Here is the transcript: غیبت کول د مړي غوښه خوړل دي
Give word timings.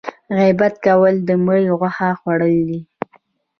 غیبت 0.37 0.73
کول 0.85 1.15
د 1.27 1.29
مړي 1.45 1.67
غوښه 1.79 2.09
خوړل 2.19 2.55
دي 2.69 2.79